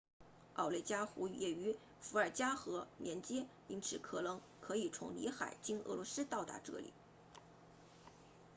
[0.55, 6.91] 奥内加湖 lake onega 也与伏尔加河 volga 连接因此可能可以从里海 caspian sea 经俄罗斯到达这里